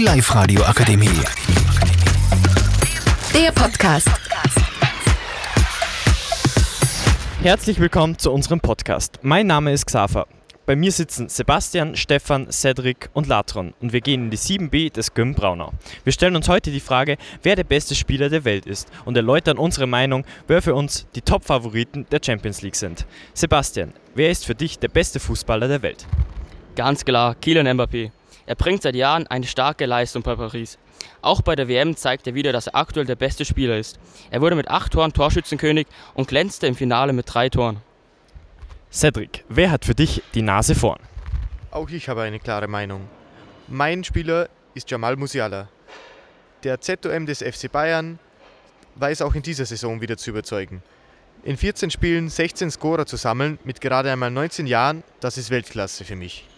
Die 0.00 0.06
Live-Radio 0.06 0.62
Akademie. 0.62 1.10
Der 3.34 3.52
Podcast. 3.52 4.08
Herzlich 7.42 7.78
willkommen 7.78 8.16
zu 8.16 8.32
unserem 8.32 8.60
Podcast. 8.60 9.18
Mein 9.20 9.46
Name 9.46 9.74
ist 9.74 9.84
Xaver. 9.84 10.26
Bei 10.64 10.74
mir 10.74 10.90
sitzen 10.90 11.28
Sebastian, 11.28 11.96
Stefan, 11.96 12.50
Cedric 12.50 13.10
und 13.12 13.26
Latron 13.26 13.74
und 13.80 13.92
wir 13.92 14.00
gehen 14.00 14.24
in 14.24 14.30
die 14.30 14.38
7b 14.38 14.90
des 14.90 15.12
Gym 15.12 15.34
Braunau. 15.34 15.74
Wir 16.04 16.14
stellen 16.14 16.34
uns 16.34 16.48
heute 16.48 16.70
die 16.70 16.80
Frage, 16.80 17.18
wer 17.42 17.56
der 17.56 17.64
beste 17.64 17.94
Spieler 17.94 18.30
der 18.30 18.46
Welt 18.46 18.64
ist 18.64 18.88
und 19.04 19.18
erläutern 19.18 19.58
unsere 19.58 19.86
Meinung, 19.86 20.24
wer 20.46 20.62
für 20.62 20.74
uns 20.74 21.08
die 21.14 21.20
Top-Favoriten 21.20 22.06
der 22.10 22.20
Champions 22.24 22.62
League 22.62 22.76
sind. 22.76 23.04
Sebastian, 23.34 23.92
wer 24.14 24.30
ist 24.30 24.46
für 24.46 24.54
dich 24.54 24.78
der 24.78 24.88
beste 24.88 25.20
Fußballer 25.20 25.68
der 25.68 25.82
Welt? 25.82 26.06
Ganz 26.74 27.04
klar, 27.04 27.34
Kylian 27.34 27.68
Mbappé. 27.68 28.12
Er 28.46 28.54
bringt 28.54 28.82
seit 28.82 28.94
Jahren 28.94 29.26
eine 29.26 29.46
starke 29.46 29.86
Leistung 29.86 30.22
bei 30.22 30.34
Paris. 30.34 30.78
Auch 31.22 31.42
bei 31.42 31.56
der 31.56 31.68
WM 31.68 31.96
zeigt 31.96 32.26
er 32.26 32.34
wieder, 32.34 32.52
dass 32.52 32.66
er 32.66 32.76
aktuell 32.76 33.06
der 33.06 33.16
beste 33.16 33.44
Spieler 33.44 33.78
ist. 33.78 33.98
Er 34.30 34.40
wurde 34.40 34.56
mit 34.56 34.68
acht 34.68 34.92
Toren 34.92 35.12
Torschützenkönig 35.12 35.86
und 36.14 36.28
glänzte 36.28 36.66
im 36.66 36.74
Finale 36.74 37.12
mit 37.12 37.32
drei 37.32 37.48
Toren. 37.48 37.78
Cedric, 38.92 39.44
wer 39.48 39.70
hat 39.70 39.84
für 39.84 39.94
dich 39.94 40.22
die 40.34 40.42
Nase 40.42 40.74
vorn? 40.74 41.00
Auch 41.70 41.88
ich 41.90 42.08
habe 42.08 42.22
eine 42.22 42.40
klare 42.40 42.66
Meinung. 42.66 43.08
Mein 43.68 44.02
Spieler 44.02 44.48
ist 44.74 44.90
Jamal 44.90 45.16
Musiala. 45.16 45.68
Der 46.64 46.80
ZOM 46.80 47.26
des 47.26 47.38
FC 47.38 47.70
Bayern 47.70 48.18
weiß 48.96 49.22
auch 49.22 49.34
in 49.34 49.42
dieser 49.42 49.64
Saison 49.64 50.00
wieder 50.00 50.16
zu 50.16 50.30
überzeugen. 50.30 50.82
In 51.42 51.56
14 51.56 51.90
Spielen 51.90 52.28
16 52.28 52.70
Scorer 52.70 53.06
zu 53.06 53.16
sammeln 53.16 53.58
mit 53.64 53.80
gerade 53.80 54.10
einmal 54.10 54.30
19 54.30 54.66
Jahren, 54.66 55.02
das 55.20 55.38
ist 55.38 55.50
Weltklasse 55.50 56.04
für 56.04 56.16
mich. 56.16 56.49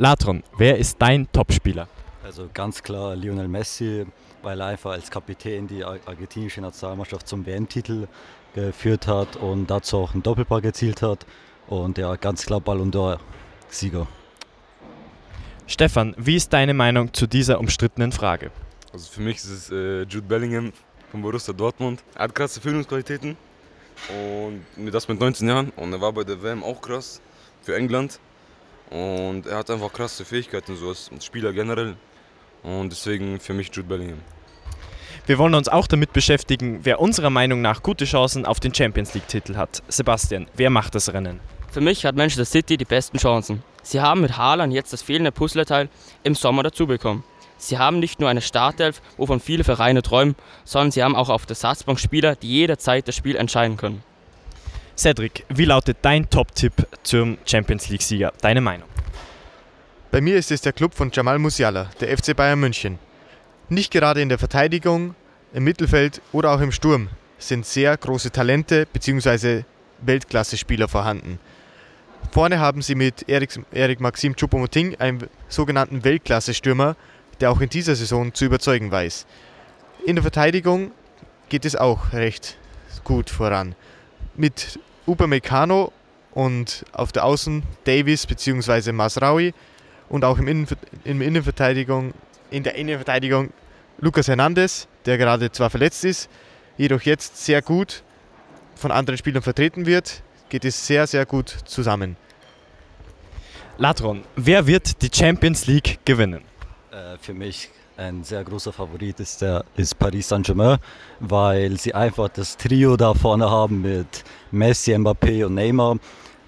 Latron, 0.00 0.44
wer 0.56 0.78
ist 0.78 1.02
dein 1.02 1.26
Topspieler? 1.32 1.88
Also 2.22 2.48
ganz 2.54 2.84
klar 2.84 3.16
Lionel 3.16 3.48
Messi, 3.48 4.06
weil 4.42 4.60
er 4.60 4.68
einfach 4.68 4.92
als 4.92 5.10
Kapitän 5.10 5.66
die 5.66 5.82
argentinische 5.82 6.60
Nationalmannschaft 6.60 7.26
zum 7.26 7.44
WM-Titel 7.44 8.06
geführt 8.54 9.08
hat 9.08 9.34
und 9.34 9.66
dazu 9.66 9.98
auch 9.98 10.12
einen 10.12 10.22
Doppelpack 10.22 10.64
erzielt 10.64 11.02
hat. 11.02 11.26
Und 11.66 11.98
ja, 11.98 12.14
ganz 12.14 12.46
klar 12.46 12.60
Ballon 12.60 12.92
d'Or-Sieger. 12.92 14.06
Stefan, 15.66 16.14
wie 16.16 16.36
ist 16.36 16.52
deine 16.52 16.74
Meinung 16.74 17.12
zu 17.12 17.26
dieser 17.26 17.58
umstrittenen 17.58 18.12
Frage? 18.12 18.52
Also 18.92 19.10
für 19.10 19.20
mich 19.20 19.38
ist 19.38 19.50
es 19.50 19.70
äh, 19.72 20.02
Jude 20.02 20.28
Bellingham 20.28 20.72
von 21.10 21.22
Borussia 21.22 21.52
Dortmund. 21.52 22.04
Er 22.14 22.22
hat 22.22 22.36
krasse 22.36 22.60
Führungsqualitäten 22.60 23.36
und 24.10 24.92
das 24.92 25.08
mit 25.08 25.18
19 25.18 25.48
Jahren 25.48 25.70
und 25.70 25.92
er 25.92 26.00
war 26.00 26.12
bei 26.12 26.22
der 26.22 26.40
WM 26.40 26.62
auch 26.62 26.80
krass 26.80 27.20
für 27.62 27.74
England 27.74 28.20
und 28.90 29.46
er 29.46 29.58
hat 29.58 29.70
einfach 29.70 29.92
krasse 29.92 30.24
Fähigkeiten 30.24 30.76
so 30.76 30.88
als 30.88 31.10
Spieler 31.20 31.52
generell 31.52 31.96
und 32.62 32.90
deswegen 32.90 33.40
für 33.40 33.54
mich 33.54 33.68
Jude 33.72 33.88
Bellingham. 33.88 34.20
Wir 35.26 35.38
wollen 35.38 35.54
uns 35.54 35.68
auch 35.68 35.86
damit 35.86 36.12
beschäftigen, 36.12 36.80
wer 36.84 37.00
unserer 37.00 37.30
Meinung 37.30 37.60
nach 37.60 37.82
gute 37.82 38.06
Chancen 38.06 38.46
auf 38.46 38.60
den 38.60 38.74
Champions 38.74 39.12
League-Titel 39.12 39.56
hat. 39.56 39.82
Sebastian, 39.88 40.46
wer 40.54 40.70
macht 40.70 40.94
das 40.94 41.12
Rennen? 41.12 41.40
Für 41.70 41.82
mich 41.82 42.06
hat 42.06 42.16
Manchester 42.16 42.46
City 42.46 42.78
die 42.78 42.86
besten 42.86 43.18
Chancen. 43.18 43.62
Sie 43.82 44.00
haben 44.00 44.22
mit 44.22 44.38
Haaland 44.38 44.72
jetzt 44.72 44.92
das 44.92 45.02
fehlende 45.02 45.32
Puzzleteil 45.32 45.90
im 46.22 46.34
Sommer 46.34 46.62
dazu 46.62 46.86
bekommen. 46.86 47.24
Sie 47.58 47.76
haben 47.76 47.98
nicht 47.98 48.20
nur 48.20 48.30
eine 48.30 48.40
Startelf, 48.40 49.02
wovon 49.16 49.40
viele 49.40 49.64
Vereine 49.64 50.00
träumen, 50.00 50.36
sondern 50.64 50.92
sie 50.92 51.02
haben 51.02 51.16
auch 51.16 51.28
auf 51.28 51.44
der 51.44 51.56
Satzbank 51.56 51.98
Spieler, 51.98 52.36
die 52.36 52.48
jederzeit 52.48 53.06
das 53.06 53.16
Spiel 53.16 53.36
entscheiden 53.36 53.76
können. 53.76 54.02
Cedric, 54.98 55.44
wie 55.48 55.64
lautet 55.64 55.98
dein 56.02 56.28
Top-Tipp 56.28 56.72
zum 57.04 57.38
Champions 57.46 57.88
League-Sieger? 57.88 58.32
Deine 58.40 58.60
Meinung? 58.60 58.88
Bei 60.10 60.20
mir 60.20 60.36
ist 60.36 60.50
es 60.50 60.60
der 60.60 60.72
Club 60.72 60.92
von 60.92 61.12
Jamal 61.12 61.38
Musiala, 61.38 61.88
der 62.00 62.18
FC 62.18 62.34
Bayern 62.34 62.58
München. 62.58 62.98
Nicht 63.68 63.92
gerade 63.92 64.20
in 64.20 64.28
der 64.28 64.38
Verteidigung, 64.38 65.14
im 65.54 65.62
Mittelfeld 65.62 66.20
oder 66.32 66.50
auch 66.50 66.60
im 66.60 66.72
Sturm 66.72 67.10
sind 67.38 67.64
sehr 67.64 67.96
große 67.96 68.32
Talente 68.32 68.88
bzw. 68.92 69.62
Weltklasse-Spieler 70.00 70.88
vorhanden. 70.88 71.38
Vorne 72.32 72.58
haben 72.58 72.82
sie 72.82 72.96
mit 72.96 73.28
Erik, 73.28 73.50
Erik 73.70 74.00
Maxim 74.00 74.34
Choupo-Moting 74.34 74.96
einen 74.98 75.28
sogenannten 75.48 76.02
Weltklasse-Stürmer, 76.02 76.96
der 77.40 77.52
auch 77.52 77.60
in 77.60 77.68
dieser 77.68 77.94
Saison 77.94 78.34
zu 78.34 78.46
überzeugen 78.46 78.90
weiß. 78.90 79.26
In 80.06 80.16
der 80.16 80.24
Verteidigung 80.24 80.90
geht 81.50 81.64
es 81.64 81.76
auch 81.76 82.12
recht 82.12 82.58
gut 83.04 83.30
voran. 83.30 83.76
Mit 84.38 84.78
Upamecano 85.06 85.92
und 86.32 86.84
auf 86.92 87.12
der 87.12 87.24
Außen 87.24 87.62
Davis 87.84 88.26
bzw. 88.26 88.92
Masraui 88.92 89.52
und 90.08 90.24
auch 90.24 90.38
im 90.38 90.48
Innenver 90.48 90.76
in, 91.04 91.20
Innenverteidigung, 91.20 92.14
in 92.50 92.62
der 92.62 92.76
Innenverteidigung 92.76 93.50
Lucas 93.98 94.28
Hernandez, 94.28 94.88
der 95.04 95.18
gerade 95.18 95.50
zwar 95.50 95.68
verletzt 95.68 96.04
ist, 96.04 96.30
jedoch 96.76 97.02
jetzt 97.02 97.44
sehr 97.44 97.60
gut 97.60 98.04
von 98.76 98.92
anderen 98.92 99.18
Spielern 99.18 99.42
vertreten 99.42 99.84
wird, 99.84 100.22
geht 100.48 100.64
es 100.64 100.86
sehr, 100.86 101.06
sehr 101.06 101.26
gut 101.26 101.48
zusammen. 101.64 102.16
Latron, 103.76 104.22
wer 104.36 104.66
wird 104.66 105.02
die 105.02 105.10
Champions 105.12 105.66
League 105.66 105.98
gewinnen? 106.04 106.42
Äh, 106.90 107.18
für 107.20 107.34
mich 107.34 107.70
ein 107.96 108.22
sehr 108.22 108.44
großer 108.44 108.72
Favorit 108.72 109.18
ist, 109.18 109.42
der, 109.42 109.64
ist 109.76 109.98
Paris 109.98 110.28
Saint-Germain, 110.28 110.78
weil 111.18 111.76
sie 111.78 111.94
einfach 111.94 112.28
das 112.28 112.56
Trio 112.56 112.96
da 112.96 113.12
vorne 113.12 113.50
haben 113.50 113.82
mit 113.82 114.24
Messi, 114.50 114.94
Mbappé 114.94 115.44
und 115.44 115.54
Neymar. 115.54 115.98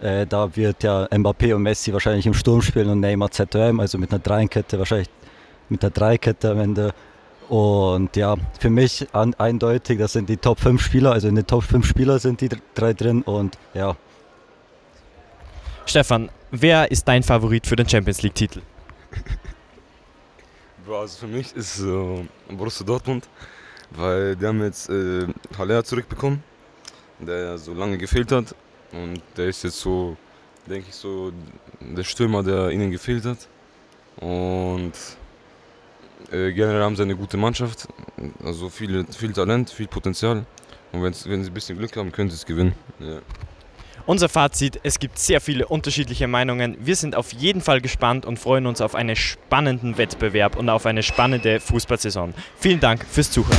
Äh, 0.00 0.26
da 0.26 0.54
wird 0.56 0.82
ja 0.82 1.06
Mbappé 1.06 1.54
und 1.54 1.62
Messi 1.62 1.92
wahrscheinlich 1.92 2.26
im 2.26 2.34
Sturm 2.34 2.62
spielen 2.62 2.88
und 2.88 3.00
Neymar 3.00 3.30
ZOM, 3.30 3.80
also 3.80 3.98
mit 3.98 4.10
einer 4.10 4.20
Dreikette, 4.20 4.78
wahrscheinlich 4.78 5.08
mit 5.68 5.82
der 5.82 5.90
Dreikette 5.90 6.50
am 6.50 6.58
Ende. 6.58 6.94
Und 7.48 8.14
ja, 8.16 8.36
für 8.60 8.70
mich 8.70 9.08
an, 9.12 9.34
eindeutig, 9.34 9.98
das 9.98 10.12
sind 10.12 10.28
die 10.28 10.36
Top 10.36 10.60
5 10.60 10.80
Spieler, 10.80 11.12
also 11.12 11.26
in 11.26 11.34
den 11.34 11.46
Top 11.46 11.64
5 11.64 11.84
Spieler 11.84 12.18
sind 12.20 12.40
die 12.40 12.48
drei 12.74 12.92
drin 12.92 13.22
und 13.22 13.58
ja. 13.74 13.96
Stefan, 15.84 16.30
wer 16.52 16.90
ist 16.90 17.08
dein 17.08 17.24
Favorit 17.24 17.66
für 17.66 17.74
den 17.74 17.88
Champions 17.88 18.22
League-Titel? 18.22 18.62
also 20.88 21.18
für 21.18 21.26
mich 21.26 21.54
ist 21.56 21.80
äh, 21.80 22.24
Borussia 22.48 22.86
Dortmund, 22.86 23.28
weil 23.90 24.36
die 24.36 24.46
haben 24.46 24.62
jetzt 24.62 24.88
äh, 24.88 25.26
Haller 25.58 25.82
zurückbekommen, 25.82 26.44
der 27.26 27.58
so 27.58 27.74
lange 27.74 27.98
gefehlt 27.98 28.32
hat. 28.32 28.54
Und 28.92 29.20
der 29.36 29.48
ist 29.48 29.62
jetzt 29.62 29.80
so, 29.80 30.16
denke 30.66 30.88
ich, 30.88 30.94
so 30.94 31.32
der 31.80 32.04
Stürmer, 32.04 32.42
der 32.42 32.70
ihnen 32.70 32.90
gefehlt 32.90 33.24
hat. 33.24 33.48
Und 34.16 34.92
äh, 36.30 36.52
generell 36.52 36.82
haben 36.82 36.96
sie 36.96 37.02
eine 37.02 37.16
gute 37.16 37.36
Mannschaft, 37.36 37.88
also 38.44 38.68
viel, 38.68 39.06
viel 39.06 39.32
Talent, 39.32 39.70
viel 39.70 39.86
Potenzial. 39.86 40.44
Und 40.92 41.02
wenn 41.02 41.12
sie 41.12 41.30
ein 41.30 41.54
bisschen 41.54 41.78
Glück 41.78 41.96
haben, 41.96 42.10
können 42.12 42.30
sie 42.30 42.36
es 42.36 42.44
gewinnen. 42.44 42.74
Ja. 42.98 43.20
Unser 44.06 44.28
Fazit, 44.28 44.80
es 44.82 44.98
gibt 44.98 45.18
sehr 45.18 45.40
viele 45.40 45.68
unterschiedliche 45.68 46.26
Meinungen. 46.26 46.76
Wir 46.80 46.96
sind 46.96 47.14
auf 47.14 47.32
jeden 47.32 47.60
Fall 47.60 47.80
gespannt 47.80 48.26
und 48.26 48.38
freuen 48.38 48.66
uns 48.66 48.80
auf 48.80 48.94
einen 48.94 49.14
spannenden 49.14 49.98
Wettbewerb 49.98 50.56
und 50.56 50.68
auf 50.68 50.86
eine 50.86 51.02
spannende 51.02 51.60
Fußballsaison. 51.60 52.34
Vielen 52.58 52.80
Dank 52.80 53.04
fürs 53.04 53.30
Zuhören. 53.30 53.58